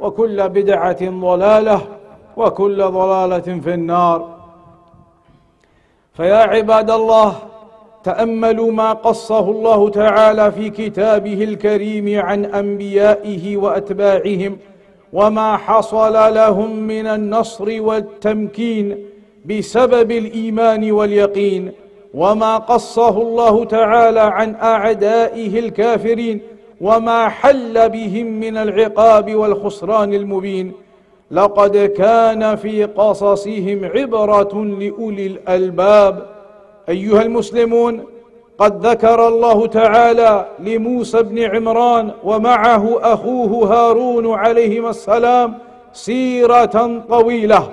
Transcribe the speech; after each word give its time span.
وكل 0.00 0.48
بدعة 0.48 1.10
ضلالة 1.10 1.80
وكل 2.36 2.84
ضلالة 2.84 3.60
في 3.60 3.74
النار. 3.74 4.38
فيا 6.14 6.36
عباد 6.36 6.90
الله 6.90 7.34
تأملوا 8.04 8.72
ما 8.72 8.92
قصه 8.92 9.50
الله 9.50 9.90
تعالى 9.90 10.52
في 10.52 10.70
كتابه 10.70 11.44
الكريم 11.44 12.20
عن 12.20 12.44
أنبيائه 12.44 13.56
وأتباعهم 13.56 14.58
وما 15.12 15.56
حصل 15.56 16.34
لهم 16.34 16.76
من 16.76 17.06
النصر 17.06 17.82
والتمكين 17.82 19.04
بسبب 19.44 20.10
الإيمان 20.10 20.92
واليقين 20.92 21.72
وما 22.14 22.58
قصه 22.58 23.22
الله 23.22 23.64
تعالى 23.64 24.20
عن 24.20 24.54
أعدائه 24.54 25.58
الكافرين 25.58 26.40
وما 26.80 27.28
حل 27.28 27.88
بهم 27.88 28.26
من 28.26 28.56
العقاب 28.56 29.34
والخسران 29.34 30.14
المبين 30.14 30.72
لقد 31.30 31.76
كان 31.76 32.56
في 32.56 32.84
قصصهم 32.84 33.84
عبره 33.84 34.64
لاولي 34.64 35.26
الالباب 35.26 36.26
ايها 36.88 37.22
المسلمون 37.22 38.04
قد 38.58 38.86
ذكر 38.86 39.28
الله 39.28 39.66
تعالى 39.66 40.46
لموسى 40.58 41.22
بن 41.22 41.38
عمران 41.38 42.10
ومعه 42.24 42.98
اخوه 43.02 43.74
هارون 43.74 44.34
عليهما 44.34 44.90
السلام 44.90 45.54
سيره 45.92 47.02
طويله 47.08 47.68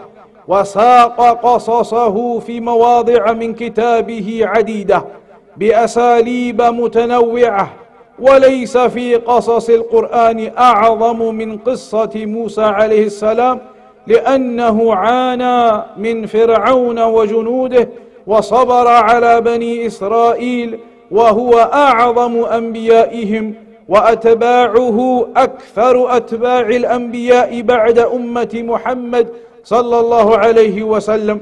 وساق 0.47 1.21
قصصه 1.45 2.39
في 2.39 2.59
مواضع 2.59 3.31
من 3.33 3.53
كتابه 3.53 4.41
عديده 4.43 5.05
باساليب 5.57 6.61
متنوعه 6.61 7.73
وليس 8.19 8.77
في 8.77 9.15
قصص 9.15 9.69
القرآن 9.69 10.51
أعظم 10.57 11.35
من 11.35 11.57
قصة 11.57 12.11
موسى 12.15 12.61
عليه 12.61 13.05
السلام 13.05 13.59
لأنه 14.07 14.93
عانى 14.95 15.83
من 15.97 16.25
فرعون 16.25 16.99
وجنوده 17.03 17.89
وصبر 18.27 18.87
على 18.87 19.41
بني 19.41 19.87
إسرائيل 19.87 20.79
وهو 21.11 21.53
أعظم 21.59 22.43
أنبيائهم 22.43 23.53
وأتباعه 23.89 25.27
أكثر 25.37 26.17
أتباع 26.17 26.59
الأنبياء 26.59 27.61
بعد 27.61 27.99
أمة 27.99 28.49
محمد 28.53 29.27
صلى 29.63 29.99
الله 29.99 30.37
عليه 30.37 30.83
وسلم. 30.83 31.41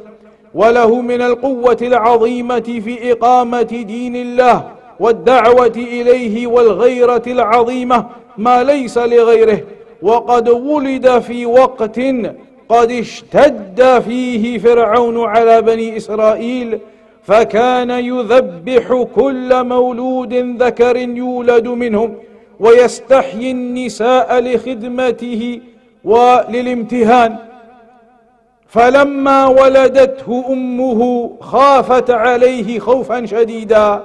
وله 0.53 1.01
من 1.01 1.21
القوة 1.21 1.77
العظيمة 1.81 2.59
في 2.59 3.11
إقامة 3.11 3.61
دين 3.61 4.15
الله 4.15 4.63
والدعوة 4.99 5.73
إليه 5.77 6.47
والغيرة 6.47 7.23
العظيمة 7.27 8.05
ما 8.37 8.63
ليس 8.63 8.97
لغيره 8.97 9.61
وقد 10.01 10.49
ولد 10.49 11.19
في 11.19 11.45
وقت 11.45 11.99
قد 12.69 12.91
اشتد 12.91 13.99
فيه 13.99 14.57
فرعون 14.57 15.25
على 15.25 15.61
بني 15.61 15.97
إسرائيل 15.97 16.79
فكان 17.23 17.89
يذبح 17.89 19.05
كل 19.15 19.63
مولود 19.63 20.33
ذكر 20.33 20.97
يولد 20.97 21.67
منهم 21.67 22.15
ويستحيي 22.59 23.51
النساء 23.51 24.39
لخدمته 24.39 25.59
وللامتهان. 26.03 27.35
فلما 28.67 29.47
ولدته 29.47 30.45
أمه 30.49 31.31
خافت 31.41 32.11
عليه 32.11 32.79
خوفا 32.79 33.25
شديدا 33.25 34.03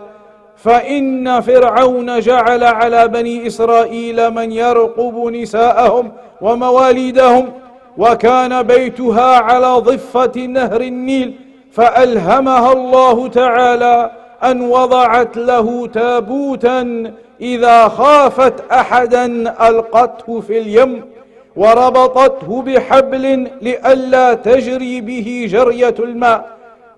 فإن 0.64 1.40
فرعون 1.40 2.20
جعل 2.20 2.64
على 2.64 3.08
بني 3.08 3.46
إسرائيل 3.46 4.30
من 4.30 4.52
يرقب 4.52 5.32
نساءهم 5.32 6.12
ومواليدهم 6.40 7.52
وكان 7.98 8.62
بيتها 8.62 9.36
على 9.36 9.66
ضفة 9.66 10.40
نهر 10.46 10.80
النيل 10.80 11.34
فألهمها 11.72 12.72
الله 12.72 13.28
تعالى 13.28 14.10
أن 14.44 14.60
وضعت 14.60 15.36
له 15.36 15.86
تابوتا 15.86 17.12
إذا 17.40 17.88
خافت 17.88 18.72
أحدا 18.72 19.26
ألقته 19.68 20.40
في 20.40 20.58
اليم 20.58 21.02
وربطته 21.56 22.62
بحبل 22.62 23.48
لئلا 23.62 24.34
تجري 24.34 25.00
به 25.00 25.46
جرية 25.50 25.94
الماء 25.98 26.46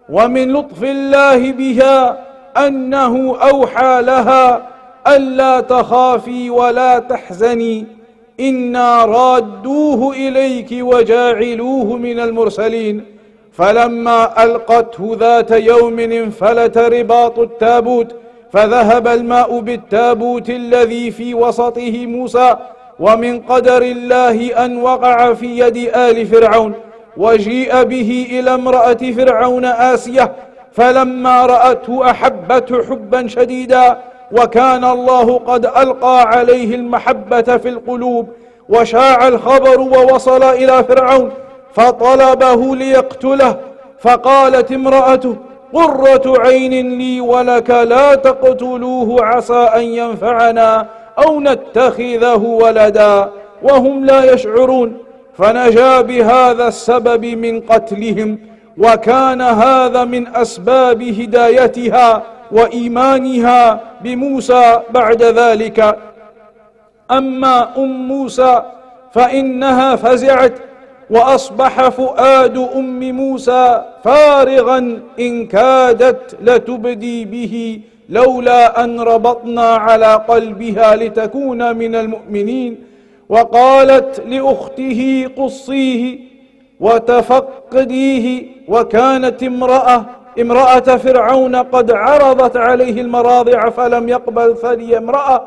ومن 0.09 0.53
لطف 0.53 0.83
الله 0.85 1.53
بها 1.53 2.30
أنه 2.57 3.37
أوحى 3.37 4.03
لها 4.03 4.63
ألا 5.09 5.61
تخافي 5.61 6.51
ولا 6.51 6.99
تحزني. 6.99 7.87
إنا 8.41 9.05
رادوه 9.05 10.13
إليك 10.13 10.69
وجاعلوه 10.73 11.97
من 11.97 12.21
المرسلين. 12.21 13.05
فلما 13.53 14.45
ألقته 14.45 15.17
ذات 15.21 15.51
يوم 15.51 15.99
انفلت 15.99 16.79
رباط 16.79 17.39
التابوت 17.39 18.15
فذهب 18.53 19.09
الماء 19.09 19.61
بالتابوت 19.61 20.51
الذي 20.51 21.11
في 21.11 21.35
وسطه 21.35 22.07
موسى 22.07 22.57
ومن 22.99 23.41
قدر 23.41 23.83
الله 23.83 24.65
أن 24.65 24.77
وقع 24.77 25.35
في 25.35 25.59
يد 25.59 25.77
آل 25.77 26.27
فرعون 26.27 26.73
وجيء 27.17 27.83
به 27.83 28.27
إلى 28.31 28.55
امرأة 28.55 29.13
فرعون 29.17 29.65
آسية 29.65 30.33
فلما 30.73 31.47
رأته 31.47 32.11
احبته 32.11 32.83
حبا 32.83 33.29
شديدا 33.29 33.99
وكان 34.33 34.85
الله 34.85 35.39
قد 35.39 35.67
ألقى 35.67 36.23
عليه 36.23 36.75
المحبة 36.75 37.57
في 37.57 37.69
القلوب 37.69 38.29
وشاع 38.69 39.29
الخبر 39.29 39.81
ووصل 39.81 40.43
إلى 40.43 40.85
فرعون 40.85 41.31
فطلبه 41.75 42.77
ليقتله 42.77 43.57
فقالت 44.01 44.73
امرأته 44.73 45.37
قرة 45.73 46.41
عين 46.41 46.99
لي 46.99 47.21
ولك 47.21 47.71
لا 47.71 48.15
تقتلوه 48.15 49.25
عسى 49.25 49.55
أن 49.55 49.83
ينفعنا 49.83 50.87
أو 51.27 51.41
نتخذه 51.41 52.43
ولدا 52.63 53.31
وهم 53.63 54.05
لا 54.05 54.33
يشعرون. 54.33 54.99
فنجا 55.39 56.01
بهذا 56.01 56.69
السبب 56.69 57.25
من 57.25 57.61
قتلهم 57.61 58.39
وكان 58.79 59.41
هذا 59.41 60.05
من 60.05 60.37
أسباب 60.37 61.03
هدايتها 61.03 62.23
وإيمانها 62.53 63.81
بموسى 64.05 64.81
بعد 64.91 65.23
ذلك. 65.23 65.99
أما 67.11 67.77
أم 67.79 68.09
موسى 68.09 68.63
فإنها 69.13 69.97
فزعت 69.97 70.53
وأصبح 71.11 71.89
فؤاد 71.89 72.59
أم 72.59 73.13
موسى 73.13 73.83
فارغا 74.05 75.01
إن 75.21 75.47
كادت 75.47 76.37
لتبدي 76.43 77.25
به 77.25 77.81
لولا 78.09 78.85
أن 78.85 79.01
ربطنا 79.01 79.75
على 79.75 80.15
قلبها 80.15 80.97
لتكون 80.97 81.77
من 81.77 81.95
المؤمنين. 81.95 82.85
وقالت 83.29 84.23
لأخته 84.27 85.31
قصيه 85.37 86.30
وتفقديه 86.81 88.47
وكانت 88.69 89.43
امراه 89.43 90.05
امرأة 90.41 90.81
فرعون 90.81 91.57
قد 91.57 91.93
عرضت 91.93 92.57
عليه 92.57 93.01
المراضع 93.01 93.69
فلم 93.71 94.09
يقبل 94.09 94.57
ثدي 94.57 94.99
امرأة 94.99 95.43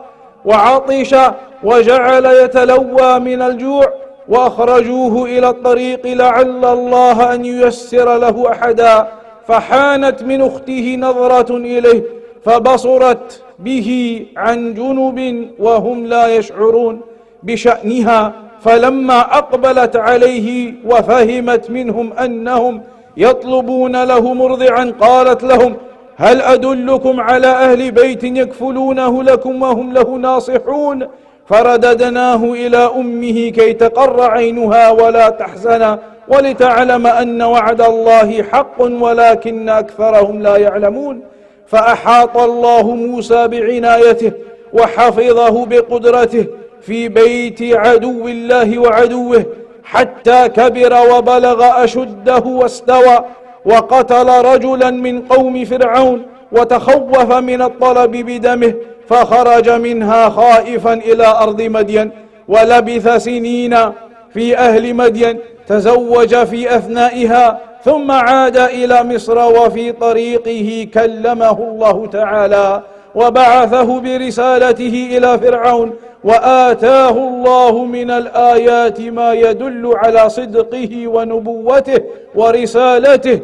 وعطش 0.46 1.16
وجعل 1.64 2.26
يتلوى 2.26 3.20
من 3.20 3.42
الجوع 3.42 3.94
وأخرجوه 4.28 5.26
إلى 5.26 5.50
الطريق 5.50 6.08
لعل 6.08 6.66
الله 6.66 7.34
أن 7.34 7.46
ييسر 7.46 8.18
له 8.18 8.52
أحدا. 8.52 9.08
فحانت 9.48 10.24
من 10.24 10.42
أخته 10.42 10.96
نظرة 11.00 11.58
إليه 11.58 12.04
فبصرت 12.46 13.44
به 13.60 14.20
عن 14.38 14.74
جنب 14.74 15.50
وهم 15.60 16.06
لا 16.06 16.28
يشعرون 16.28 17.02
بشأنها. 17.44 18.34
فلما 18.64 19.20
أقبلت 19.20 19.96
عليه 19.96 20.74
وفهمت 20.86 21.70
منهم 21.70 22.14
أنهم 22.14 22.82
يطلبون 23.18 24.04
له 24.04 24.34
مرضعا 24.34 24.94
قالت 25.00 25.44
لهم 25.44 25.76
هل 26.16 26.42
أدلكم 26.42 27.20
على 27.20 27.48
أهل 27.48 27.92
بيت 27.92 28.24
يكفلونه 28.24 29.24
لكم 29.24 29.62
وهم 29.62 29.94
له 29.94 30.16
ناصحون؟ 30.18 31.08
فرددناه 31.46 32.44
إلى 32.44 32.78
أمه 32.78 33.50
كي 33.50 33.74
تقر 33.74 34.22
عينها 34.22 34.90
ولا 34.90 35.30
تحزن 35.30 35.98
ولتعلم 36.28 37.08
أن 37.08 37.42
وعد 37.42 37.82
الله 37.82 38.44
حق 38.44 38.82
ولكن 38.82 39.70
أكثرهم 39.70 40.42
لا 40.42 40.58
يعلمون. 40.58 41.22
فأحاط 41.68 42.38
الله 42.38 42.96
موسى 42.96 43.48
بعنايته 43.48 44.32
وحفظه 44.74 45.66
بقدرته 45.66 46.46
في 46.86 47.08
بيت 47.08 47.60
عدو 47.62 48.28
الله 48.28 48.80
وعدوه 48.80 49.46
حتى 49.84 50.50
كبر 50.50 50.94
وبلغ 51.16 51.84
أشده 51.84 52.44
واستوى 52.46 53.26
وقتل 53.66 54.28
رجلا 54.46 54.92
من 54.92 55.22
قوم 55.22 55.66
فرعون 55.66 56.26
وتخوف 56.52 57.32
من 57.34 57.62
الطلب 57.62 58.12
بدمه 58.12 58.74
فخرج 59.08 59.70
منها 59.70 60.30
خائفا 60.30 60.94
إلى 60.94 61.28
أرض 61.28 61.62
مدين 61.62 62.12
ولبث 62.48 63.24
سنين 63.24 63.78
في 64.34 64.58
أهل 64.58 64.94
مدين 64.94 65.40
تزوج 65.68 66.36
في 66.44 66.76
أثنائها 66.76 67.60
ثم 67.86 68.12
عاد 68.12 68.58
إلى 68.58 69.04
مصر 69.04 69.38
وفي 69.38 69.92
طريقه 69.92 70.88
كلمه 70.94 71.58
الله 71.60 72.08
تعالى 72.08 72.82
وبعثه 73.16 74.00
برسالته 74.00 75.10
إلى 75.18 75.40
فرعون 75.40 75.94
وآتاه 76.24 77.10
الله 77.10 77.86
من 77.86 78.12
الآيات 78.12 79.02
ما 79.02 79.34
يدل 79.34 79.94
على 79.96 80.30
صدقه 80.30 81.08
ونبوته 81.08 82.00
ورسالته 82.36 83.40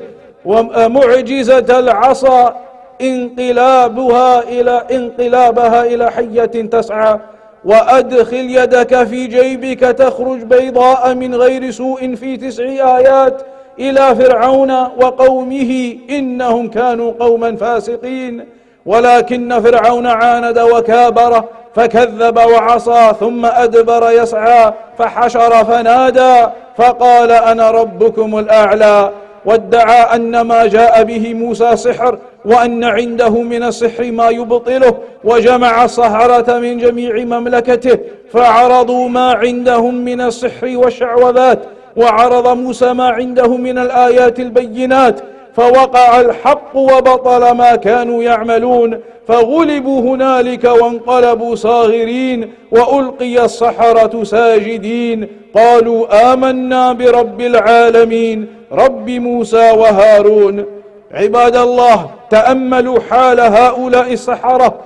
ومعجزة 0.45 1.79
العصا 1.79 2.55
انقلابها 3.01 4.43
إلى 4.43 4.83
انقلابها 4.91 5.83
إلى 5.83 6.11
حية 6.11 6.45
تسعى 6.45 7.19
وأدخل 7.65 8.35
يدك 8.49 9.03
في 9.03 9.27
جيبك 9.27 9.79
تخرج 9.79 10.39
بيضاء 10.43 11.13
من 11.15 11.35
غير 11.35 11.71
سوء 11.71 12.15
في 12.15 12.37
تسع 12.37 12.63
آيات 12.97 13.41
إلى 13.79 14.15
فرعون 14.15 14.71
وقومه 14.71 15.95
إنهم 16.09 16.67
كانوا 16.67 17.13
قوما 17.19 17.55
فاسقين 17.55 18.45
ولكن 18.85 19.61
فرعون 19.61 20.07
عاند 20.07 20.59
وكابر 20.59 21.43
فكذب 21.75 22.37
وعصى 22.37 23.11
ثم 23.19 23.45
أدبر 23.45 24.11
يسعى 24.11 24.73
فحشر 24.97 25.65
فنادى 25.65 26.45
فقال 26.77 27.31
أنا 27.31 27.71
ربكم 27.71 28.39
الأعلى 28.39 29.11
وادعى 29.45 30.15
أن 30.15 30.41
ما 30.41 30.65
جاء 30.65 31.03
به 31.03 31.33
موسى 31.33 31.75
سحر 31.75 32.19
وأن 32.45 32.83
عنده 32.83 33.29
من 33.29 33.63
السحر 33.63 34.11
ما 34.11 34.29
يبطله 34.29 34.93
وجمع 35.23 35.85
السحرة 35.85 36.59
من 36.59 36.77
جميع 36.77 37.23
مملكته 37.23 37.99
فعرضوا 38.33 39.09
ما 39.09 39.33
عندهم 39.33 39.95
من 39.95 40.21
السحر 40.21 40.77
والشعوذات 40.77 41.59
وعرض 41.97 42.47
موسى 42.57 42.93
ما 42.93 43.07
عنده 43.07 43.57
من 43.57 43.77
الآيات 43.77 44.39
البينات 44.39 45.19
فوقع 45.55 46.19
الحق 46.19 46.75
وبطل 46.75 47.51
ما 47.51 47.75
كانوا 47.75 48.23
يعملون 48.23 48.99
فغلبوا 49.27 50.01
هنالك 50.01 50.63
وانقلبوا 50.63 51.55
صاغرين 51.55 52.53
وألقي 52.71 53.45
السحره 53.45 54.23
ساجدين. 54.23 55.27
قالوا 55.55 56.33
آمنا 56.33 56.93
برب 56.93 57.41
العالمين 57.41 58.47
رب 58.71 59.09
موسى 59.09 59.71
وهارون. 59.71 60.65
عباد 61.13 61.55
الله 61.55 62.09
تأملوا 62.29 62.99
حال 63.09 63.39
هؤلاء 63.39 64.13
السحره 64.13 64.79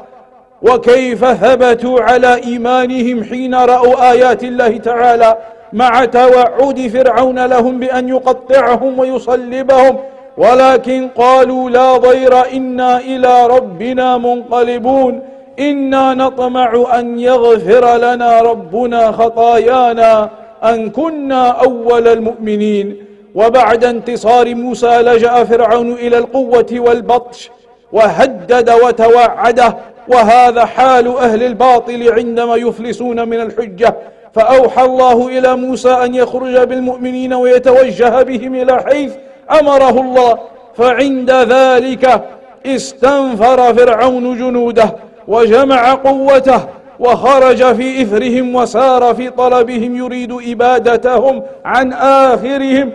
وكيف 0.61 1.25
ثبتوا 1.25 2.01
على 2.01 2.35
إيمانهم 2.35 3.23
حين 3.23 3.55
رأوا 3.55 4.11
آيات 4.11 4.43
الله 4.43 4.77
تعالى 4.77 5.37
مع 5.73 6.05
توعد 6.05 6.91
فرعون 6.93 7.45
لهم 7.45 7.79
بأن 7.79 8.09
يقطعهم 8.09 8.99
ويصلبهم. 8.99 9.97
ولكن 10.37 11.07
قالوا 11.07 11.69
لا 11.69 11.97
ضير 11.97 12.51
إنا 12.53 12.97
إلى 12.97 13.47
ربنا 13.47 14.17
منقلبون. 14.17 15.19
إنا 15.59 16.13
نطمع 16.13 16.85
أن 16.99 17.19
يغفر 17.19 17.97
لنا 17.97 18.41
ربنا 18.41 19.11
خطايانا 19.11 20.29
أن 20.63 20.89
كنا 20.89 21.47
أول 21.47 22.07
المؤمنين. 22.07 22.97
وبعد 23.35 23.83
انتصار 23.83 24.55
موسى 24.55 25.01
لجأ 25.01 25.43
فرعون 25.43 25.91
إلى 25.93 26.17
القوة 26.17 26.67
والبطش 26.71 27.51
وهدد 27.91 28.69
وتوعده. 28.69 29.77
وهذا 30.07 30.65
حال 30.65 31.17
أهل 31.17 31.43
الباطل 31.43 32.11
عندما 32.11 32.55
يفلسون 32.55 33.29
من 33.29 33.41
الحجة. 33.41 33.95
فأوحى 34.33 34.85
الله 34.85 35.27
إلى 35.27 35.55
موسى 35.55 35.91
أن 35.91 36.15
يخرج 36.15 36.57
بالمؤمنين 36.57 37.33
ويتوجه 37.33 38.23
بهم 38.23 38.55
إلى 38.55 38.83
حيث 38.83 39.13
أمره 39.51 40.01
الله 40.01 40.39
فعند 40.77 41.31
ذلك 41.31 42.23
استنفر 42.65 43.73
فرعون 43.73 44.37
جنوده 44.37 44.95
وجمع 45.27 45.93
قوته 45.93 46.59
وخرج 46.99 47.75
في 47.75 48.01
إثرهم 48.01 48.55
وسار 48.55 49.15
في 49.15 49.29
طلبهم 49.29 49.95
يريد 49.95 50.31
إبادتهم 50.47 51.43
عن 51.65 51.93
آخرهم. 51.93 52.91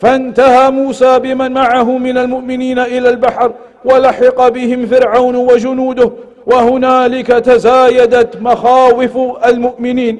فانتهى 0.00 0.70
موسى 0.70 1.18
بمن 1.18 1.52
معه 1.52 1.98
من 1.98 2.18
المؤمنين 2.18 2.78
إلى 2.78 3.08
البحر 3.08 3.52
ولحق 3.84 4.48
بهم 4.48 4.86
فرعون 4.86 5.36
وجنوده 5.36 6.12
وهنالك 6.46 7.26
تزايدت 7.26 8.36
مخاوف 8.40 9.18
المؤمنين. 9.46 10.18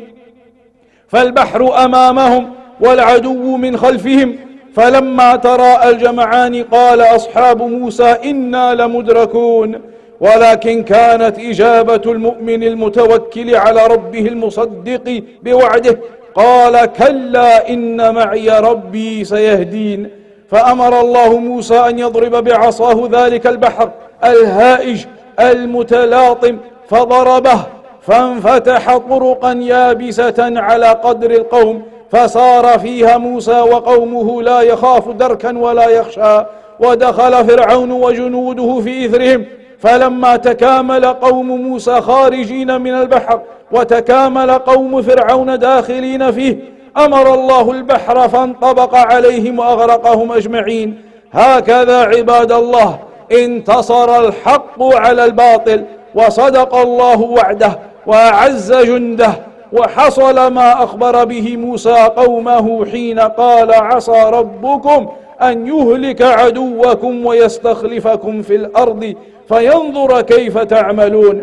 فالبحر 1.09 1.85
أمامهم 1.85 2.51
والعدو 2.81 3.57
من 3.57 3.77
خلفهم 3.77 4.37
فلما 4.75 5.37
تراءى 5.37 5.91
الجمعان 5.91 6.65
قال 6.65 7.01
أصحاب 7.01 7.63
موسى 7.63 8.05
إنا 8.05 8.75
لمدركون 8.75 9.81
ولكن 10.21 10.83
كانت 10.83 11.39
إجابة 11.39 12.13
المؤمن 12.13 12.63
المتوكل 12.63 13.57
على 13.57 13.87
ربه 13.87 14.27
المصدق 14.27 15.23
بوعده 15.43 15.99
قال 16.35 16.85
كلا 16.87 17.69
إن 17.69 18.15
معي 18.15 18.51
ربي 18.51 19.25
سيهدين. 19.25 20.23
فأمر 20.51 21.01
الله 21.01 21.39
موسى 21.39 21.79
أن 21.79 21.99
يضرب 21.99 22.45
بعصاه 22.45 23.09
ذلك 23.13 23.47
البحر 23.47 23.91
الهائج 24.25 25.05
المتلاطم 25.41 26.59
فضربه 26.89 27.63
فانفتح 28.03 28.97
طرقا 28.97 29.53
يابسة 29.53 30.35
على 30.39 30.87
قدر 30.87 31.31
القوم 31.31 31.83
فصار 32.13 32.79
فيها 32.79 33.17
موسى 33.19 33.61
وقومه 33.61 34.43
لا 34.43 34.61
يخاف 34.61 35.09
دركا 35.09 35.59
ولا 35.59 35.89
يخشى 35.89 36.45
ودخل 36.81 37.45
فرعون 37.45 37.93
وجنوده 37.93 38.81
في 38.81 39.07
إثرهم. 39.07 39.47
فلما 39.79 40.37
تكامل 40.37 41.07
قوم 41.07 41.47
موسى 41.47 42.01
خارجين 42.01 42.81
من 42.81 42.95
البحر 42.95 43.41
وتكامل 43.73 44.51
قوم 44.51 45.03
فرعون 45.03 45.59
داخلين 45.59 46.33
فيه 46.33 46.57
أمر 46.97 47.35
الله 47.35 47.71
البحر 47.71 48.29
فانطبق 48.29 48.95
عليهم 48.95 49.59
وأغرقهم 49.59 50.33
أجمعين. 50.33 51.03
هكذا 51.33 51.99
عباد 52.05 52.53
الله 52.53 52.99
انتصر 53.33 54.21
الحق 54.29 54.83
على 54.83 55.25
الباطل 55.25 55.85
وصدق 56.15 56.75
الله 56.75 57.21
وعده 57.21 57.79
وأعز 58.07 58.73
جنده 58.73 59.52
وحصل 59.73 60.53
ما 60.53 60.85
أخبر 60.85 61.25
به 61.25 61.57
موسى 61.57 62.09
قومه 62.17 62.85
حين 62.85 63.19
قال 63.19 63.75
عصى 63.75 64.31
ربكم 64.33 65.09
أن 65.43 65.67
يهلك 65.67 66.23
عدوكم 66.23 67.27
ويستخلفكم 67.27 68.43
في 68.43 68.55
الأرض 68.57 69.15
فينظر 69.49 70.21
كيف 70.21 70.59
تعملون. 70.59 71.43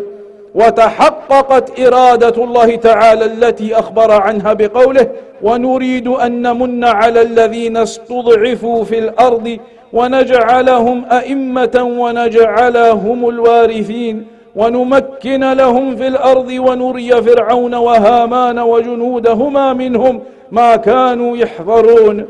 وتحققت 0.54 1.80
إرادة 1.80 2.44
الله 2.44 2.76
تعالى 2.76 3.24
التي 3.24 3.74
أخبر 3.78 4.12
عنها 4.12 4.52
بقوله 4.52 5.08
ونريد 5.42 6.08
أن 6.08 6.42
نمن 6.42 6.84
على 6.84 7.22
الذين 7.22 7.76
استضعفوا 7.76 8.84
في 8.84 8.98
الأرض 8.98 9.58
ونجعلهم 9.92 11.04
أئمة 11.12 11.94
ونجعلهم 11.98 13.28
الوارثين 13.28 14.26
ونمكن 14.56 15.52
لهم 15.52 15.96
في 15.96 16.06
الأرض 16.06 16.48
ونري 16.48 17.22
فرعون 17.22 17.74
وهامان 17.74 18.58
وجنودهما 18.58 19.72
منهم 19.72 20.20
ما 20.52 20.76
كانوا 20.76 21.36
يحذرون. 21.36 22.26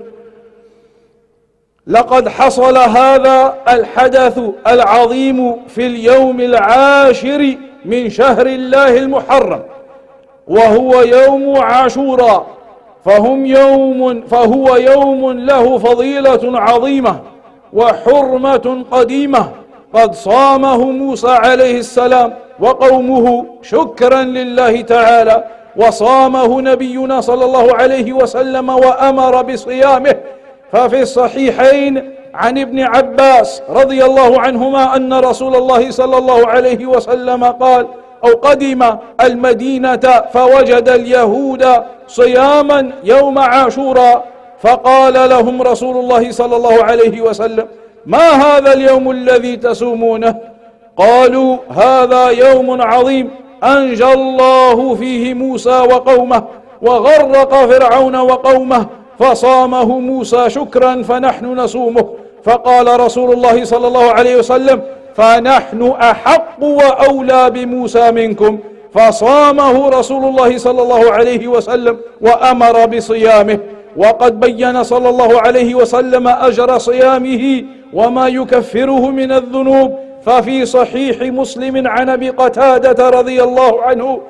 لقد 1.86 2.28
حصل 2.28 2.78
هذا 2.78 3.54
الحدث 3.68 4.40
العظيم 4.66 5.56
في 5.68 5.86
اليوم 5.86 6.40
العاشر 6.40 7.54
من 7.84 8.10
شهر 8.10 8.46
الله 8.46 8.98
المحرم 8.98 9.62
وهو 10.48 11.02
يوم 11.02 11.58
عاشوراء 11.58 12.46
فهم 13.04 13.46
يوم 13.46 14.20
فهو 14.20 14.76
يوم 14.76 15.32
له 15.32 15.78
فضيلة 15.78 16.60
عظيمة 16.60 17.20
وحرمة 17.72 18.84
قديمة. 18.90 19.59
قد 19.94 20.14
صامه 20.14 20.90
موسى 20.90 21.30
عليه 21.30 21.78
السلام 21.78 22.32
وقومه 22.60 23.46
شكرا 23.62 24.22
لله 24.22 24.80
تعالى 24.80 25.44
وصامه 25.76 26.60
نبينا 26.60 27.20
صلى 27.20 27.44
الله 27.44 27.74
عليه 27.74 28.12
وسلم 28.12 28.68
وأمر 28.68 29.42
بصيامه. 29.42 30.14
ففي 30.72 31.02
الصحيحين 31.02 32.10
عن 32.34 32.58
ابن 32.58 32.80
عباس 32.80 33.62
رضي 33.70 34.04
الله 34.04 34.40
عنهما 34.40 34.96
أن 34.96 35.14
رسول 35.14 35.56
الله 35.56 35.90
صلى 35.90 36.18
الله 36.18 36.46
عليه 36.46 36.86
وسلم 36.86 37.44
قال 37.44 37.86
أو 38.24 38.30
قدم 38.30 38.96
المدينة 39.20 40.24
فوجد 40.32 40.88
اليهود 40.88 41.66
صياما 42.06 42.92
يوم 43.04 43.38
عاشوراء. 43.38 44.24
فقال 44.60 45.30
لهم 45.30 45.62
رسول 45.62 45.96
الله 45.96 46.32
صلى 46.32 46.56
الله 46.56 46.84
عليه 46.84 47.20
وسلم 47.20 47.66
ما 48.06 48.28
هذا 48.28 48.72
اليوم 48.72 49.10
الذي 49.10 49.56
تسومونه 49.56 50.34
قالوا 50.96 51.56
هذا 51.70 52.28
يوم 52.28 52.82
عظيم 52.82 53.30
أنجى 53.64 54.12
الله 54.12 54.94
فيه 54.94 55.34
موسى 55.34 55.78
وقومه 55.78 56.42
وغرق 56.82 57.54
فرعون 57.54 58.16
وقومه 58.16 58.86
فصامه 59.18 59.98
موسى 59.98 60.50
شكرا 60.50 61.02
فنحن 61.02 61.46
نصومه. 61.46 62.08
فقال 62.44 63.00
رسول 63.00 63.32
الله 63.32 63.64
صلى 63.64 63.86
الله 63.86 64.10
عليه 64.10 64.36
وسلم 64.36 64.82
فنحن 65.14 65.92
أحق 66.00 66.62
وأولى 66.62 67.50
بموسى 67.50 68.10
منكم. 68.10 68.58
فصامه 68.94 69.88
رسول 69.88 70.24
الله 70.24 70.58
صلى 70.58 70.82
الله 70.82 71.12
عليه 71.12 71.48
وسلم 71.48 71.96
وأمر 72.20 72.86
بصيامه. 72.86 73.58
وقد 73.96 74.40
بين 74.40 74.82
صلى 74.82 75.08
الله 75.08 75.40
عليه 75.40 75.74
وسلم 75.74 76.28
أجر 76.28 76.78
صيامه 76.78 77.64
وما 77.94 78.28
يكفره 78.28 79.10
من 79.10 79.32
الذنوب 79.32 79.98
ففي 80.22 80.66
صحيح 80.66 81.22
مسلم 81.22 81.88
عن 81.88 82.08
أبي 82.08 82.30
قتادة 82.30 83.10
رضي 83.10 83.42
الله 83.42 83.82
عنه 83.82 84.20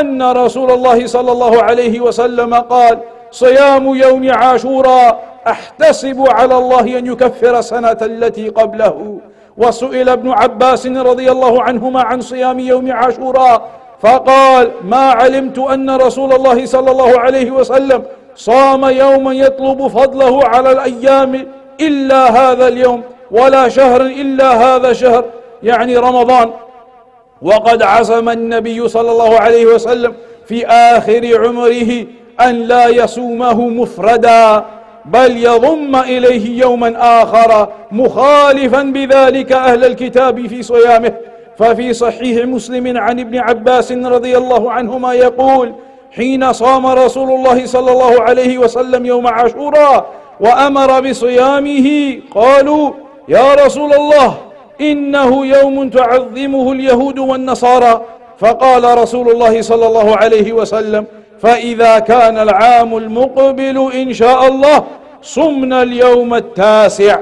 أن 0.00 0.22
رسول 0.22 0.70
الله 0.70 1.06
صلى 1.06 1.32
الله 1.32 1.62
عليه 1.62 2.00
وسلم 2.00 2.54
قال 2.54 2.98
صيام 3.30 3.94
يوم 3.94 4.32
عاشوراء 4.32 5.22
أحتسب 5.48 6.24
على 6.28 6.58
الله 6.58 6.98
أن 6.98 7.06
يكفر 7.06 7.58
السنة 7.58 7.96
التي 8.02 8.48
قبله. 8.48 9.20
وسئل 9.58 10.08
ابن 10.08 10.30
عباس 10.30 10.86
رضي 10.86 11.30
الله 11.30 11.62
عنهما 11.62 12.02
عن 12.02 12.20
صيام 12.20 12.58
يوم 12.58 12.92
عاشوراء 12.92 13.68
فقال 14.00 14.70
ما 14.84 15.10
علمت 15.10 15.58
أن 15.58 15.90
رسول 15.90 16.32
الله 16.32 16.66
صلى 16.66 16.90
الله 16.90 17.18
عليه 17.18 17.50
وسلم 17.50 18.02
صام 18.36 18.84
يوما 18.84 19.32
يطلب 19.32 19.86
فضله 19.86 20.44
على 20.44 20.72
الأيام 20.72 21.46
إلا 21.86 22.30
هذا 22.30 22.68
اليوم 22.68 23.02
ولا 23.30 23.68
شهر 23.68 24.00
إلا 24.00 24.52
هذا 24.52 24.92
شهر 24.92 25.24
يعني 25.62 25.96
رمضان. 25.96 26.50
وقد 27.42 27.82
عزم 27.82 28.28
النبي 28.28 28.88
صلى 28.88 29.10
الله 29.10 29.38
عليه 29.38 29.66
وسلم 29.66 30.14
في 30.46 30.66
آخر 30.66 31.46
عمره 31.46 32.06
أن 32.40 32.54
لا 32.54 32.88
يصومه 32.88 33.68
مفردا 33.68 34.64
بل 35.04 35.36
يضم 35.36 35.96
إليه 35.96 36.60
يوما 36.60 37.22
آخر 37.22 37.68
مخالفا 37.92 38.82
بذلك 38.82 39.52
أهل 39.52 39.84
الكتاب 39.84 40.46
في 40.46 40.62
صيامه. 40.62 41.12
ففي 41.58 41.92
صحيح 41.92 42.46
مسلم 42.46 42.98
عن 42.98 43.20
ابن 43.20 43.38
عباس 43.38 43.92
رضي 43.92 44.36
الله 44.36 44.72
عنهما 44.72 45.12
يقول 45.12 45.72
حين 46.16 46.52
صام 46.52 46.86
رسول 46.86 47.32
الله 47.32 47.66
صلى 47.66 47.92
الله 47.92 48.22
عليه 48.22 48.58
وسلم 48.58 49.06
يوم 49.06 49.26
عاشوراء 49.26 50.06
وأمر 50.40 51.00
بصيامه 51.00 52.18
قالوا 52.34 52.90
يا 53.28 53.54
رسول 53.54 53.92
الله 53.92 54.34
إنه 54.80 55.46
يوم 55.46 55.88
تعظمه 55.88 56.72
اليهود 56.72 57.18
والنصارى. 57.18 58.02
فقال 58.38 58.98
رسول 58.98 59.30
الله 59.30 59.62
صلى 59.62 59.86
الله 59.86 60.16
عليه 60.16 60.52
وسلم 60.52 61.06
فإذا 61.42 61.98
كان 61.98 62.38
العام 62.38 62.96
المقبل 62.96 63.90
إن 63.94 64.12
شاء 64.12 64.48
الله 64.48 64.84
صمنا 65.22 65.82
اليوم 65.82 66.34
التاسع. 66.34 67.18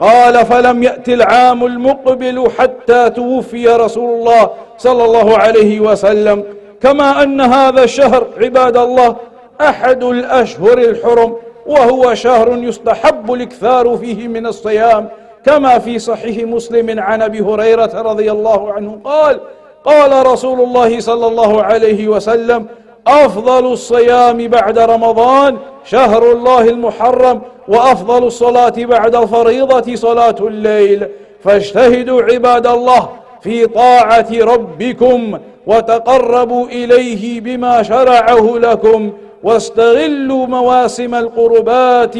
قال 0.00 0.46
فلم 0.46 0.82
يات 0.82 1.08
العام 1.08 1.66
المقبل 1.66 2.48
حتى 2.58 3.10
توفي 3.10 3.68
رسول 3.68 4.18
الله 4.18 4.50
صلى 4.78 5.04
الله 5.04 5.38
عليه 5.38 5.80
وسلم. 5.80 6.44
كما 6.82 7.22
أن 7.22 7.40
هذا 7.40 7.84
الشهر 7.84 8.26
عباد 8.40 8.76
الله 8.76 9.16
أحد 9.60 10.04
الأشهر 10.04 10.78
الحرم. 10.78 11.36
وهو 11.66 12.14
شهر 12.14 12.56
يستحب 12.56 13.32
الإكثار 13.32 13.96
فيه 13.96 14.28
من 14.28 14.46
الصيام 14.46 15.08
كما 15.44 15.78
في 15.78 15.98
صحيح 15.98 16.48
مسلم 16.48 17.00
عن 17.00 17.22
أبي 17.22 17.40
هريرة 17.40 18.02
رضي 18.02 18.30
الله 18.30 18.72
عنه 18.72 18.98
قال 19.04 19.40
قال 19.84 20.26
رسول 20.26 20.60
الله 20.60 21.00
صلى 21.00 21.26
الله 21.26 21.62
عليه 21.62 22.08
وسلم 22.08 22.66
أفضل 23.06 23.72
الصيام 23.72 24.48
بعد 24.48 24.78
رمضان 24.78 25.56
شهر 25.84 26.32
الله 26.32 26.60
المحرم 26.60 27.40
وأفضل 27.68 28.24
الصلاة 28.24 28.74
بعد 28.76 29.14
الفريضة 29.14 29.94
صلاة 29.94 30.36
الليل. 30.40 31.08
فاجتهدوا 31.44 32.22
عباد 32.22 32.66
الله 32.66 33.08
في 33.40 33.66
طاعة 33.66 34.26
ربكم 34.32 35.38
وتقربوا 35.66 36.66
إليه 36.66 37.40
بما 37.40 37.82
شرعه 37.82 38.58
لكم. 38.58 39.12
واستغلوا 39.42 40.46
مواسم 40.46 41.14
القربات 41.14 42.14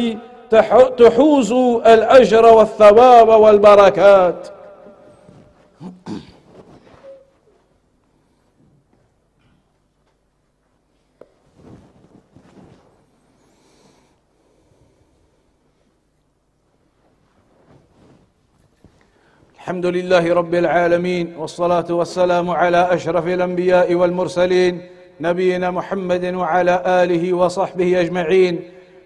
تحوز 0.97 1.51
الأجر 1.85 2.45
والثواب 2.45 3.27
والبركات. 3.27 4.47
الحمد 19.55 19.85
لله 19.85 20.33
رب 20.33 20.53
العالمين 20.55 21.35
والصلاة 21.37 21.85
والسلام 21.89 22.49
على 22.49 22.93
أشرف 22.93 23.27
الأنبياء 23.27 23.95
والمرسلين 23.95 24.81
نبينا 25.20 25.70
محمد 25.70 26.34
وعلى 26.34 26.82
آله 26.86 27.32
وصحبه 27.32 28.00
أجمعين 28.00 28.60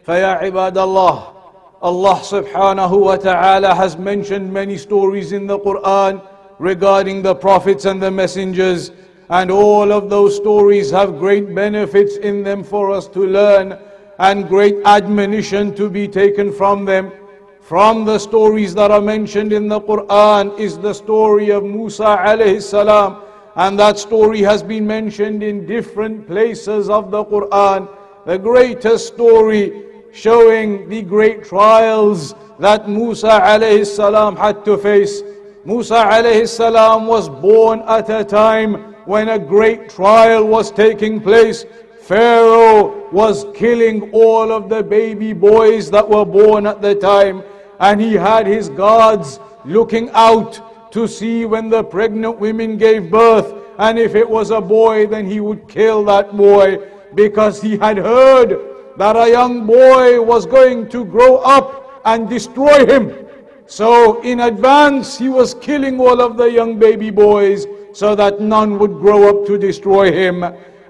فيا 0.07 0.27
عباد 0.27 0.79
الله 0.79 1.37
Allah 1.83 2.17
subhanahu 2.25 3.01
wa 3.05 3.17
ta'ala 3.17 3.75
has 3.75 3.99
mentioned 3.99 4.51
many 4.51 4.79
stories 4.79 5.33
in 5.33 5.47
the 5.47 5.59
Quran 5.59 6.23
regarding 6.59 7.21
the 7.21 7.35
prophets 7.35 7.85
and 7.85 8.03
the 8.03 8.11
messengers 8.11 8.91
and 9.29 9.51
all 9.51 9.93
of 9.93 10.09
those 10.09 10.37
stories 10.37 10.91
have 10.91 11.19
great 11.19 11.55
benefits 11.55 12.17
in 12.17 12.43
them 12.43 12.65
for 12.65 12.91
us 12.91 13.07
to 13.09 13.27
learn 13.27 13.79
and 14.19 14.49
great 14.49 14.77
admonition 14.87 15.75
to 15.75 15.91
be 15.91 16.09
taken 16.09 16.51
from 16.53 16.85
them. 16.87 17.13
From 17.61 18.05
the 18.05 18.19
stories 18.19 18.75
that 18.75 18.91
are 18.91 19.01
mentioned 19.01 19.53
in 19.53 19.69
the 19.69 19.81
Quran 19.81 20.59
is 20.59 20.79
the 20.79 20.95
story 20.95 21.51
of 21.51 21.65
Musa 21.65 22.17
alayhi 22.25 22.63
salam 22.63 23.21
and 23.56 23.78
that 23.80 24.00
story 24.00 24.42
has 24.42 24.64
been 24.64 24.86
mentioned 24.88 25.44
in 25.44 25.66
different 25.66 26.28
places 26.28 26.90
of 26.90 27.12
the 27.12 27.24
Quran. 27.26 27.90
The 28.26 28.38
greatest 28.38 29.08
story 29.08 29.86
showing 30.14 30.90
the 30.90 31.02
great 31.02 31.44
trials 31.44 32.36
that 32.60 32.90
Musa 32.90 33.40
alayhi 33.40 33.86
salam 33.86 34.36
had 34.36 34.64
to 34.66 34.78
face. 34.78 35.22
Musa 35.66 35.96
alayhi 35.96 36.48
salam 36.48 37.08
was 37.08 37.30
born 37.30 37.82
at 37.88 38.10
a 38.10 38.24
time 38.24 38.96
when 39.06 39.30
a 39.30 39.40
great 39.40 39.90
trial 39.90 40.46
was 40.46 40.72
taking 40.72 41.20
place 41.20 41.66
Pharaoh 42.12 43.10
was 43.12 43.46
killing 43.54 44.12
all 44.12 44.52
of 44.52 44.68
the 44.68 44.84
baby 44.84 45.34
boys 45.34 45.90
that 45.92 46.10
were 46.10 46.26
born 46.26 46.66
at 46.66 46.82
the 46.82 46.94
time, 46.94 47.44
and 47.80 48.02
he 48.02 48.16
had 48.16 48.48
his 48.48 48.70
guards 48.70 49.40
looking 49.64 50.10
out 50.14 50.60
to 50.92 51.08
see 51.08 51.46
when 51.46 51.70
the 51.70 51.84
pregnant 51.84 52.40
women 52.40 52.78
gave 52.78 53.10
birth. 53.10 53.54
And 53.78 53.98
if 53.98 54.16
it 54.16 54.30
was 54.30 54.52
a 54.52 54.62
boy, 54.62 55.08
then 55.08 55.26
he 55.26 55.40
would 55.40 55.68
kill 55.68 56.04
that 56.06 56.36
boy 56.36 56.80
because 57.16 57.62
he 57.62 57.78
had 57.78 57.98
heard 57.98 58.60
that 58.98 59.16
a 59.16 59.30
young 59.30 59.66
boy 59.66 60.22
was 60.22 60.46
going 60.46 60.90
to 60.90 61.06
grow 61.06 61.38
up 61.38 62.02
and 62.06 62.30
destroy 62.30 62.86
him. 62.86 63.28
So 63.66 64.22
in 64.22 64.42
advance, 64.42 65.18
he 65.18 65.30
was 65.30 65.54
killing 65.56 66.00
all 66.00 66.22
of 66.22 66.38
the 66.38 66.52
young 66.52 66.78
baby 66.78 67.10
boys 67.10 67.66
so 67.94 68.16
that 68.16 68.42
none 68.42 68.78
would 68.80 68.92
grow 69.00 69.30
up 69.30 69.48
to 69.48 69.58
destroy 69.58 70.12
him. 70.12 70.44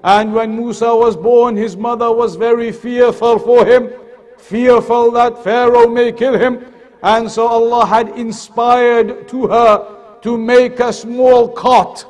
And 0.04 0.34
when 0.34 0.56
Musa 0.56 0.94
was 0.94 1.16
born, 1.16 1.56
his 1.56 1.76
mother 1.76 2.12
was 2.12 2.34
very 2.34 2.72
fearful 2.72 3.38
for 3.38 3.64
him, 3.64 3.92
fearful 4.36 5.12
that 5.12 5.44
Pharaoh 5.44 5.88
may 5.88 6.10
kill 6.10 6.36
him. 6.36 6.66
And 7.02 7.30
so 7.30 7.46
Allah 7.46 7.84
had 7.84 8.10
inspired 8.10 9.28
to 9.28 9.48
her 9.48 10.20
to 10.22 10.38
make 10.38 10.78
a 10.78 10.92
small 10.92 11.48
cot 11.48 12.06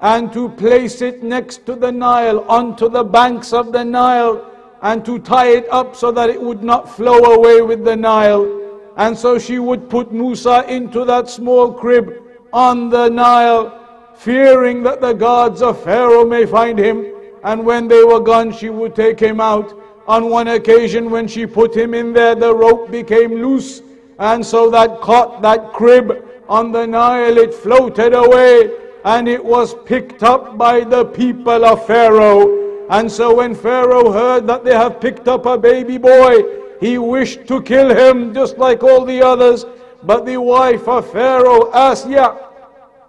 and 0.00 0.32
to 0.32 0.48
place 0.48 1.02
it 1.02 1.22
next 1.22 1.66
to 1.66 1.74
the 1.76 1.92
Nile, 1.92 2.40
onto 2.48 2.88
the 2.88 3.04
banks 3.04 3.52
of 3.52 3.70
the 3.70 3.84
Nile, 3.84 4.46
and 4.80 5.04
to 5.04 5.18
tie 5.18 5.48
it 5.48 5.66
up 5.70 5.94
so 5.94 6.10
that 6.10 6.30
it 6.30 6.40
would 6.40 6.62
not 6.62 6.88
flow 6.88 7.34
away 7.34 7.60
with 7.60 7.84
the 7.84 7.94
Nile. 7.94 8.48
And 8.96 9.16
so 9.16 9.38
she 9.38 9.58
would 9.58 9.90
put 9.90 10.10
Musa 10.10 10.64
into 10.72 11.04
that 11.04 11.28
small 11.28 11.70
crib 11.70 12.22
on 12.52 12.88
the 12.88 13.10
Nile, 13.10 13.76
fearing 14.16 14.82
that 14.84 15.02
the 15.02 15.12
gods 15.12 15.60
of 15.60 15.82
Pharaoh 15.84 16.24
may 16.24 16.46
find 16.46 16.78
him. 16.78 17.06
And 17.44 17.64
when 17.64 17.88
they 17.88 18.04
were 18.04 18.20
gone, 18.20 18.52
she 18.52 18.70
would 18.70 18.94
take 18.94 19.20
him 19.20 19.38
out. 19.38 19.78
On 20.08 20.30
one 20.30 20.48
occasion, 20.48 21.10
when 21.10 21.28
she 21.28 21.46
put 21.46 21.76
him 21.76 21.92
in 21.92 22.14
there, 22.14 22.34
the 22.34 22.54
rope 22.54 22.90
became 22.90 23.34
loose. 23.34 23.82
And 24.20 24.44
so 24.44 24.70
that 24.70 25.00
cot, 25.00 25.40
that 25.42 25.72
crib 25.72 26.24
on 26.46 26.72
the 26.72 26.86
Nile, 26.86 27.38
it 27.38 27.54
floated 27.54 28.12
away 28.12 28.70
and 29.04 29.26
it 29.26 29.42
was 29.42 29.74
picked 29.86 30.22
up 30.22 30.58
by 30.58 30.84
the 30.84 31.06
people 31.06 31.64
of 31.64 31.86
Pharaoh. 31.86 32.86
And 32.90 33.10
so 33.10 33.36
when 33.36 33.54
Pharaoh 33.54 34.12
heard 34.12 34.46
that 34.46 34.62
they 34.62 34.74
have 34.74 35.00
picked 35.00 35.26
up 35.26 35.46
a 35.46 35.56
baby 35.56 35.96
boy, 35.96 36.42
he 36.80 36.98
wished 36.98 37.46
to 37.48 37.62
kill 37.62 37.96
him 37.96 38.34
just 38.34 38.58
like 38.58 38.82
all 38.82 39.06
the 39.06 39.22
others. 39.22 39.64
But 40.02 40.26
the 40.26 40.36
wife 40.36 40.86
of 40.86 41.10
Pharaoh, 41.10 41.70
Asya, 41.72 42.46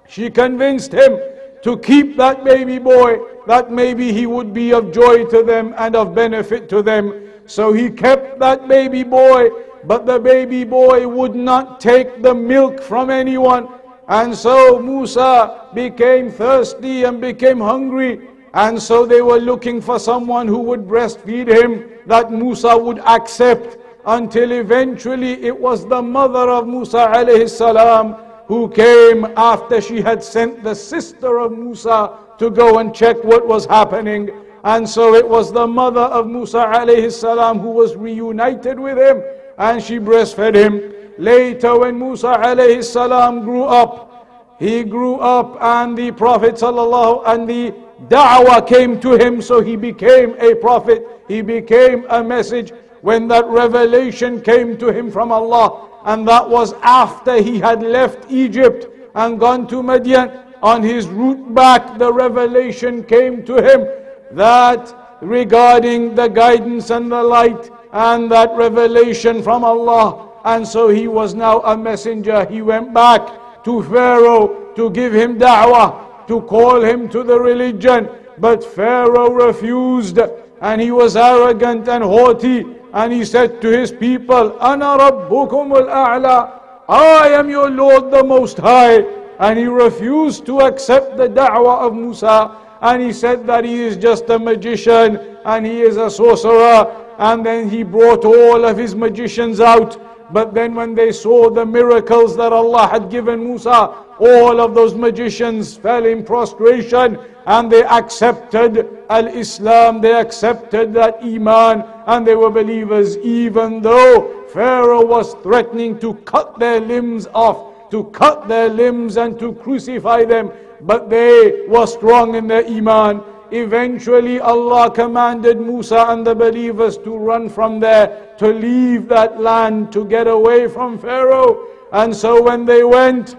she 0.07 0.29
convinced 0.29 0.93
him 0.93 1.19
to 1.63 1.77
keep 1.77 2.15
that 2.17 2.43
baby 2.45 2.79
boy, 2.79 3.19
that 3.47 3.69
maybe 3.69 4.13
he 4.13 4.27
would 4.27 4.53
be 4.53 4.73
of 4.73 4.93
joy 4.93 5.25
to 5.25 5.43
them 5.43 5.73
and 5.77 5.95
of 5.95 6.15
benefit 6.15 6.69
to 6.69 6.81
them. 6.81 7.29
So 7.47 7.73
he 7.73 7.89
kept 7.89 8.39
that 8.39 8.67
baby 8.67 9.03
boy, 9.03 9.49
but 9.85 10.05
the 10.05 10.19
baby 10.19 10.63
boy 10.63 11.07
would 11.07 11.35
not 11.35 11.79
take 11.79 12.21
the 12.21 12.33
milk 12.33 12.81
from 12.81 13.09
anyone. 13.09 13.67
And 14.07 14.35
so 14.35 14.79
Musa 14.79 15.69
became 15.73 16.29
thirsty 16.29 17.03
and 17.03 17.21
became 17.21 17.59
hungry. 17.59 18.27
And 18.53 18.81
so 18.81 19.05
they 19.05 19.21
were 19.21 19.39
looking 19.39 19.81
for 19.81 19.97
someone 19.97 20.47
who 20.47 20.59
would 20.59 20.81
breastfeed 20.81 21.47
him 21.47 21.89
that 22.05 22.31
Musa 22.31 22.77
would 22.77 22.99
accept 22.99 23.77
until 24.05 24.51
eventually 24.51 25.33
it 25.43 25.57
was 25.57 25.85
the 25.87 26.01
mother 26.01 26.49
of 26.49 26.67
Musa 26.67 27.07
alayhi 27.07 27.49
salam 27.49 28.15
who 28.47 28.67
came 28.69 29.25
after 29.37 29.79
she 29.79 30.01
had 30.01 30.21
sent 30.23 30.63
the 30.63 30.75
sister 30.75 31.39
of 31.39 31.53
Musa 31.53 32.17
to 32.37 32.49
go 32.49 32.79
and 32.79 32.93
check 32.93 33.23
what 33.23 33.47
was 33.47 33.65
happening. 33.65 34.29
And 34.63 34.87
so 34.87 35.15
it 35.15 35.27
was 35.27 35.53
the 35.53 35.65
mother 35.65 36.01
of 36.01 36.27
Musa 36.27 36.65
alayhi 36.65 37.11
salam 37.11 37.59
who 37.59 37.69
was 37.69 37.95
reunited 37.95 38.77
with 38.77 38.97
him 38.97 39.23
and 39.61 39.81
she 39.81 39.99
breastfed 39.99 40.55
him. 40.55 40.73
Later, 41.17 41.77
when 41.79 41.99
Musa 41.99 42.33
alayhi 42.33 42.83
salam 42.83 43.43
grew 43.43 43.63
up, 43.63 44.57
he 44.59 44.83
grew 44.83 45.15
up 45.17 45.57
and 45.61 45.97
the 45.97 46.11
Prophet 46.11 46.55
sallallahu 46.55 47.23
and 47.27 47.47
the 47.47 47.73
da'wah 48.07 48.65
came 48.67 48.99
to 48.99 49.13
him, 49.13 49.41
so 49.41 49.61
he 49.61 49.75
became 49.75 50.35
a 50.39 50.55
prophet. 50.55 51.05
He 51.27 51.41
became 51.41 52.05
a 52.09 52.23
message 52.23 52.73
when 53.01 53.27
that 53.27 53.45
revelation 53.47 54.41
came 54.41 54.77
to 54.77 54.91
him 54.91 55.11
from 55.11 55.31
Allah. 55.31 55.89
And 56.05 56.27
that 56.27 56.49
was 56.49 56.73
after 56.81 57.41
he 57.41 57.59
had 57.59 57.83
left 57.83 58.31
Egypt 58.31 58.87
and 59.13 59.39
gone 59.39 59.67
to 59.67 59.83
Midian. 59.83 60.31
On 60.63 60.81
his 60.81 61.07
route 61.07 61.53
back, 61.53 61.99
the 61.99 62.11
revelation 62.11 63.03
came 63.03 63.45
to 63.45 63.55
him 63.61 63.87
that 64.31 65.19
regarding 65.21 66.15
the 66.15 66.27
guidance 66.27 66.89
and 66.89 67.11
the 67.11 67.21
light 67.21 67.69
and 67.93 68.31
that 68.31 68.51
revelation 68.55 69.43
from 69.43 69.63
Allah 69.63 70.31
and 70.43 70.67
so 70.67 70.89
he 70.89 71.07
was 71.07 71.35
now 71.35 71.59
a 71.61 71.77
messenger. 71.77 72.45
He 72.45 72.61
went 72.61 72.93
back 72.93 73.63
to 73.63 73.83
Pharaoh 73.83 74.73
to 74.75 74.89
give 74.89 75.13
him 75.13 75.37
da'wah, 75.37 76.27
to 76.27 76.41
call 76.41 76.81
him 76.81 77.09
to 77.09 77.23
the 77.23 77.39
religion. 77.39 78.09
But 78.39 78.63
Pharaoh 78.63 79.31
refused 79.31 80.17
and 80.61 80.81
he 80.81 80.91
was 80.91 81.15
arrogant 81.15 81.87
and 81.87 82.03
haughty. 82.03 82.65
And 82.93 83.13
he 83.13 83.23
said 83.23 83.61
to 83.61 83.69
his 83.69 83.91
people, 83.91 84.59
Ana 84.59 84.97
rabbukum 84.97 85.71
al-a'la. 85.71 86.59
I 86.89 87.29
am 87.29 87.49
your 87.49 87.69
Lord 87.69 88.11
the 88.11 88.23
Most 88.23 88.57
High. 88.57 89.05
And 89.39 89.57
he 89.57 89.65
refused 89.65 90.45
to 90.47 90.61
accept 90.61 91.17
the 91.17 91.29
da'wah 91.29 91.87
of 91.87 91.93
Musa. 91.95 92.57
And 92.81 93.01
he 93.01 93.13
said 93.13 93.45
that 93.45 93.63
he 93.63 93.83
is 93.83 93.95
just 93.95 94.27
a 94.29 94.39
magician 94.39 95.37
and 95.45 95.65
he 95.65 95.81
is 95.81 95.97
a 95.97 96.09
sorcerer. 96.09 97.00
And 97.21 97.45
then 97.45 97.69
he 97.69 97.83
brought 97.83 98.25
all 98.25 98.65
of 98.65 98.77
his 98.77 98.95
magicians 98.95 99.61
out. 99.61 99.95
But 100.33 100.55
then 100.55 100.73
when 100.73 100.95
they 100.95 101.11
saw 101.11 101.51
the 101.51 101.65
miracles 101.65 102.35
that 102.37 102.51
Allah 102.51 102.87
had 102.87 103.11
given 103.11 103.43
Musa, 103.43 103.93
all 104.19 104.59
of 104.59 104.73
those 104.73 104.95
magicians 104.95 105.77
fell 105.77 106.05
in 106.07 106.25
prostration 106.25 107.19
and 107.45 107.71
they 107.71 107.83
accepted 107.83 109.05
al-Islam, 109.09 110.01
they 110.01 110.13
accepted 110.13 110.93
that 110.93 111.19
Iman. 111.21 111.83
And 112.07 112.25
they 112.25 112.35
were 112.35 112.49
believers 112.49 113.17
even 113.17 113.83
though 113.83 114.47
Pharaoh 114.51 115.05
was 115.05 115.35
threatening 115.43 115.99
to 115.99 116.15
cut 116.25 116.57
their 116.57 116.79
limbs 116.79 117.27
off, 117.35 117.91
to 117.91 118.05
cut 118.05 118.47
their 118.47 118.67
limbs 118.67 119.17
and 119.17 119.37
to 119.37 119.53
crucify 119.53 120.25
them. 120.25 120.51
But 120.81 121.11
they 121.11 121.67
were 121.67 121.85
strong 121.85 122.33
in 122.33 122.47
their 122.47 122.65
Iman 122.65 123.21
Eventually, 123.51 124.39
Allah 124.39 124.89
commanded 124.89 125.59
Musa 125.59 126.05
and 126.07 126.25
the 126.25 126.33
believers 126.33 126.97
to 126.99 127.17
run 127.17 127.49
from 127.49 127.81
there, 127.81 128.33
to 128.37 128.47
leave 128.47 129.09
that 129.09 129.41
land, 129.41 129.91
to 129.91 130.05
get 130.05 130.27
away 130.27 130.69
from 130.69 130.97
Pharaoh. 130.97 131.67
And 131.91 132.15
so, 132.15 132.41
when 132.41 132.63
they 132.63 132.85
went 132.85 133.35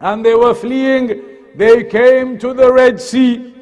and 0.00 0.24
they 0.24 0.34
were 0.34 0.54
fleeing, 0.54 1.22
they 1.54 1.84
came 1.84 2.38
to 2.38 2.52
the 2.52 2.70
Red 2.70 3.00
Sea. 3.00 3.54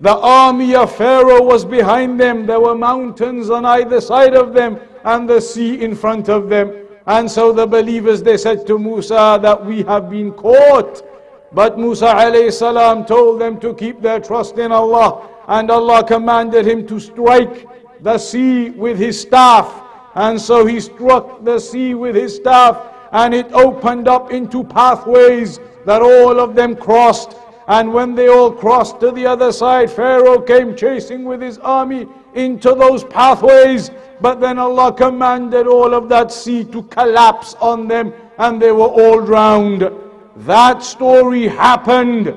The 0.00 0.16
army 0.16 0.76
of 0.76 0.94
Pharaoh 0.94 1.42
was 1.42 1.64
behind 1.64 2.20
them. 2.20 2.46
There 2.46 2.60
were 2.60 2.76
mountains 2.76 3.50
on 3.50 3.66
either 3.66 4.00
side 4.00 4.34
of 4.34 4.54
them 4.54 4.78
and 5.04 5.28
the 5.28 5.40
sea 5.40 5.82
in 5.82 5.96
front 5.96 6.28
of 6.28 6.48
them. 6.48 6.86
And 7.06 7.28
so 7.28 7.52
the 7.52 7.66
believers, 7.66 8.22
they 8.22 8.36
said 8.36 8.66
to 8.68 8.78
Musa 8.78 9.40
that 9.42 9.66
we 9.66 9.82
have 9.82 10.08
been 10.08 10.32
caught 10.32 11.02
but 11.52 11.78
Musa 11.78 12.06
alayhi 12.06 12.52
salam 12.52 13.04
told 13.04 13.40
them 13.40 13.58
to 13.60 13.74
keep 13.74 14.00
their 14.00 14.20
trust 14.20 14.58
in 14.58 14.70
Allah. 14.70 15.28
And 15.48 15.70
Allah 15.70 16.04
commanded 16.04 16.66
him 16.66 16.86
to 16.86 17.00
strike 17.00 17.66
the 18.02 18.18
sea 18.18 18.70
with 18.70 18.98
his 18.98 19.20
staff. 19.20 19.82
And 20.14 20.40
so 20.40 20.64
he 20.64 20.80
struck 20.80 21.44
the 21.44 21.58
sea 21.58 21.94
with 21.94 22.14
his 22.14 22.36
staff 22.36 22.78
and 23.12 23.34
it 23.34 23.50
opened 23.52 24.06
up 24.06 24.30
into 24.30 24.62
pathways 24.62 25.58
that 25.86 26.02
all 26.02 26.38
of 26.38 26.54
them 26.54 26.76
crossed. 26.76 27.36
And 27.66 27.92
when 27.92 28.14
they 28.14 28.28
all 28.28 28.52
crossed 28.52 29.00
to 29.00 29.10
the 29.10 29.26
other 29.26 29.52
side, 29.52 29.90
Pharaoh 29.90 30.40
came 30.40 30.76
chasing 30.76 31.24
with 31.24 31.40
his 31.40 31.58
army 31.58 32.06
into 32.34 32.74
those 32.74 33.02
pathways. 33.04 33.90
But 34.20 34.40
then 34.40 34.58
Allah 34.58 34.92
commanded 34.92 35.66
all 35.66 35.94
of 35.94 36.08
that 36.10 36.30
sea 36.30 36.64
to 36.66 36.82
collapse 36.84 37.54
on 37.60 37.88
them 37.88 38.12
and 38.38 38.62
they 38.62 38.70
were 38.70 38.88
all 38.88 39.20
drowned. 39.20 39.90
That 40.36 40.82
story 40.82 41.48
happened 41.48 42.34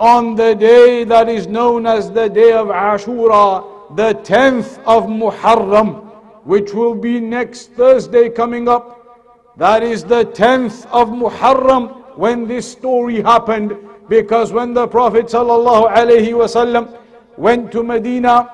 on 0.00 0.34
the 0.34 0.54
day 0.54 1.04
that 1.04 1.28
is 1.28 1.46
known 1.46 1.86
as 1.86 2.10
the 2.10 2.28
day 2.28 2.52
of 2.52 2.68
Ashura, 2.68 3.96
the 3.96 4.14
10th 4.14 4.78
of 4.84 5.04
Muharram, 5.04 6.04
which 6.44 6.74
will 6.74 6.94
be 6.94 7.20
next 7.20 7.72
Thursday 7.72 8.28
coming 8.28 8.68
up. 8.68 9.56
That 9.56 9.82
is 9.82 10.04
the 10.04 10.24
10th 10.24 10.86
of 10.86 11.08
Muharram 11.08 12.16
when 12.16 12.46
this 12.46 12.70
story 12.70 13.22
happened. 13.22 13.76
Because 14.08 14.52
when 14.52 14.72
the 14.72 14.88
Prophet 14.88 15.26
ﷺ 15.26 16.98
went 17.36 17.70
to 17.72 17.82
Medina, 17.82 18.44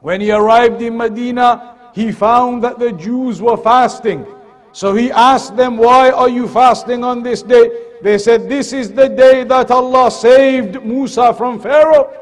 when 0.00 0.20
he 0.20 0.30
arrived 0.30 0.82
in 0.82 0.96
Medina, 0.96 1.90
he 1.94 2.12
found 2.12 2.62
that 2.64 2.78
the 2.78 2.92
Jews 2.92 3.40
were 3.40 3.56
fasting. 3.56 4.26
So 4.72 4.94
he 4.94 5.10
asked 5.12 5.56
them, 5.56 5.76
Why 5.76 6.10
are 6.10 6.28
you 6.28 6.48
fasting 6.48 7.04
on 7.04 7.22
this 7.22 7.42
day? 7.42 7.70
They 8.02 8.18
said, 8.18 8.48
This 8.48 8.72
is 8.72 8.92
the 8.92 9.08
day 9.08 9.44
that 9.44 9.70
Allah 9.70 10.10
saved 10.10 10.82
Musa 10.84 11.34
from 11.34 11.60
Pharaoh. 11.60 12.12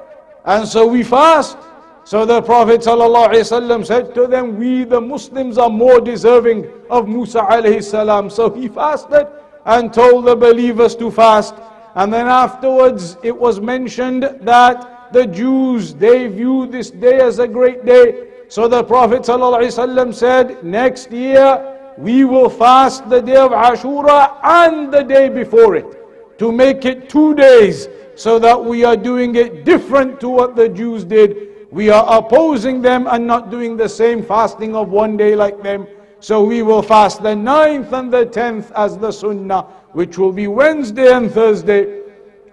And 0.45 0.67
so 0.67 0.87
we 0.87 1.03
fast. 1.03 1.57
So 2.05 2.27
the 2.27 2.43
Prophet 2.43 2.81
ﷺ 2.81 3.87
said 3.87 4.15
to 4.15 4.27
them, 4.27 4.59
We 4.59 4.85
the 4.85 5.01
Muslims 5.01 5.59
are 5.59 5.71
more 5.71 6.01
deserving 6.01 6.69
of 6.91 7.09
Musa 7.09 7.47
salam. 7.83 8.29
So 8.29 8.51
he 8.51 8.67
fasted 8.69 9.29
and 9.65 9.93
told 9.93 10.25
the 10.25 10.35
believers 10.35 10.97
to 10.97 11.11
fast. 11.11 11.55
And 11.95 12.13
then 12.13 12.27
afterwards 12.27 13.17
it 13.23 13.37
was 13.37 13.61
mentioned 13.61 14.25
that 14.41 15.13
the 15.13 15.27
Jews, 15.27 15.95
they 15.95 16.27
view 16.29 16.67
this 16.67 16.91
day 16.91 17.21
as 17.21 17.39
a 17.39 17.47
great 17.47 17.85
day. 17.85 18.29
So 18.49 18.67
the 18.67 18.83
Prophet 18.83 19.23
ﷺ 19.23 20.15
said, 20.15 20.65
Next 20.65 21.13
year 21.13 21.80
we 22.00 22.26
will 22.26 22.50
fast 22.50 23.10
the 23.10 23.22
day 23.22 23.38
of 23.38 23.52
Ashura 23.52 24.38
and 24.44 24.94
the 24.94 25.04
day 25.04 25.30
before 25.30 25.76
it 25.76 26.38
to 26.40 26.52
make 26.52 26.86
it 26.86 27.10
two 27.10 27.34
days 27.36 27.88
so 28.16 28.40
that 28.40 28.64
we 28.64 28.84
are 28.84 28.98
doing 28.98 29.36
it 29.36 29.64
different 29.66 30.20
to 30.22 30.30
what 30.30 30.56
the 30.56 30.68
Jews 30.70 31.04
did. 31.04 31.68
We 31.72 31.90
are 31.90 32.20
opposing 32.20 32.82
them 32.82 33.08
and 33.08 33.26
not 33.28 33.50
doing 33.50 33.78
the 33.78 33.90
same 33.90 34.24
fasting 34.24 34.76
of 34.76 34.90
one 34.90 35.18
day 35.18 35.36
like 35.36 35.62
them. 35.62 35.88
So 36.20 36.44
we 36.44 36.62
will 36.64 36.82
fast 36.82 37.22
the 37.22 37.36
ninth 37.36 37.92
and 37.94 38.12
the 38.12 38.26
tenth 38.26 38.72
as 38.76 38.98
the 38.98 39.12
Sunnah, 39.12 39.64
which 39.92 40.18
will 40.18 40.32
be 40.32 40.48
Wednesday 40.48 41.12
and 41.14 41.30
Thursday. 41.32 42.02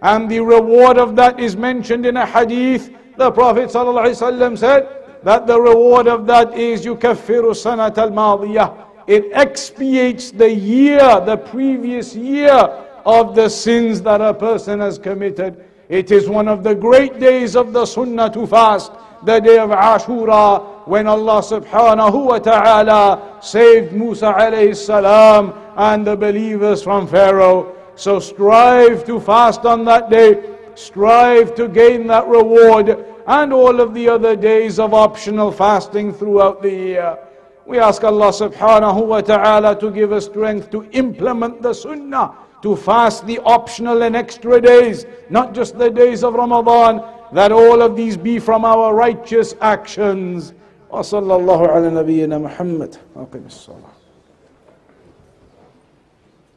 And 0.02 0.28
the 0.31 0.40
reward 0.40 0.98
of 0.98 1.14
that 1.16 1.38
is 1.38 1.57
mentioned 1.57 2.05
in 2.07 2.16
a 2.16 2.26
hadith. 2.26 2.90
The 3.16 3.31
Prophet 3.31 3.70
ﷺ 3.70 4.59
said 4.59 4.88
that 5.22 5.46
the 5.46 5.61
reward 5.61 6.09
of 6.09 6.26
that 6.26 6.57
is 6.59 6.85
يكفر 6.85 7.50
السنة 7.50 7.94
الماضية 7.94 8.86
it 9.08 9.32
expiates 9.32 10.32
the 10.32 10.54
year, 10.54 11.22
the 11.22 11.38
previous 11.38 12.13
year 12.13 12.60
of 13.06 13.36
the 13.36 13.48
sins 13.48 14.02
that 14.02 14.20
a 14.20 14.34
person 14.34 14.82
has 14.82 15.00
committed. 15.00 15.63
It 15.88 16.12
is 16.12 16.28
one 16.28 16.50
of 16.50 16.63
the 16.63 16.76
great 16.76 17.17
days 17.20 17.56
of 17.56 17.72
the 17.72 17.86
Sunnah 17.86 18.30
to 18.32 18.46
fast, 18.46 18.91
the 19.24 19.39
day 19.39 19.60
of 19.60 19.70
Ashura, 19.70 20.86
when 20.86 21.08
Allah 21.08 21.41
subhanahu 21.41 22.26
wa 22.26 22.39
ta'ala 22.39 23.39
saved 23.41 23.93
Musa 23.93 24.34
alayhi 24.34 24.76
salam 24.76 25.54
and 25.78 26.06
the 26.06 26.17
believers 26.17 26.84
from 26.84 27.08
Pharaoh. 27.08 27.76
So 27.96 28.20
strive 28.20 29.06
to 29.06 29.22
fast 29.22 29.65
on 29.65 29.86
that 29.86 30.10
day, 30.10 30.58
strive 30.76 31.56
to 31.56 31.70
gain 31.70 32.08
that 32.08 32.28
reward, 32.28 33.06
and 33.26 33.54
all 33.54 33.80
of 33.80 33.93
the 33.93 34.10
other 34.10 34.36
days 34.36 34.80
of 34.80 34.93
optional 34.93 35.52
fasting 35.52 36.13
throughout 36.13 36.62
the 36.62 36.72
year. 36.72 37.17
We 37.66 37.78
ask 37.78 38.02
Allah 38.02 38.28
subhanahu 38.28 39.07
wa 39.07 39.20
ta'ala 39.20 39.78
to 39.78 39.90
give 39.90 40.12
us 40.12 40.26
strength 40.26 40.70
to 40.70 40.85
implement 40.92 41.62
the 41.62 41.72
sunnah, 41.72 42.35
to 42.62 42.76
fast 42.76 43.26
the 43.26 43.38
optional 43.40 44.02
and 44.02 44.16
extra 44.16 44.61
days, 44.61 45.07
not 45.31 45.55
just 45.55 45.78
the 45.78 45.90
days 45.90 46.24
of 46.24 46.35
Ramadan, 46.35 47.02
that 47.33 47.52
all 47.52 47.81
of 47.81 47.96
these 47.96 48.16
be 48.16 48.38
from 48.38 48.64
our 48.64 48.94
righteous 48.94 49.55
actions. 49.61 50.55
وصلى 50.90 51.37
الله 51.37 51.68
على 51.68 51.90
نبينا 51.90 52.38
محمد 52.38 52.96